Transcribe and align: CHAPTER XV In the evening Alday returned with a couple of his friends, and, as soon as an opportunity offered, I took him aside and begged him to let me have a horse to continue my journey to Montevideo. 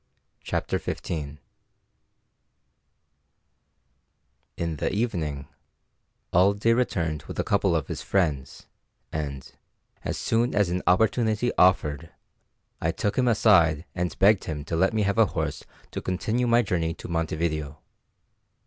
CHAPTER 0.43 0.79
XV 0.79 1.37
In 4.57 4.75
the 4.77 4.91
evening 4.91 5.47
Alday 6.33 6.73
returned 6.73 7.21
with 7.27 7.37
a 7.39 7.43
couple 7.43 7.75
of 7.75 7.85
his 7.87 8.01
friends, 8.01 8.65
and, 9.11 9.53
as 10.03 10.17
soon 10.17 10.55
as 10.55 10.71
an 10.71 10.81
opportunity 10.87 11.51
offered, 11.55 12.09
I 12.81 12.89
took 12.91 13.15
him 13.15 13.27
aside 13.27 13.85
and 13.93 14.17
begged 14.17 14.45
him 14.45 14.65
to 14.65 14.75
let 14.75 14.91
me 14.91 15.03
have 15.03 15.19
a 15.19 15.27
horse 15.37 15.63
to 15.91 16.01
continue 16.01 16.47
my 16.47 16.63
journey 16.63 16.95
to 16.95 17.07
Montevideo. 17.07 17.77